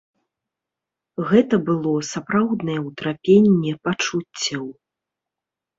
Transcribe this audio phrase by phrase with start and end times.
[1.31, 4.65] Гэта было сапраўднае ўтрапенне пачуццяў.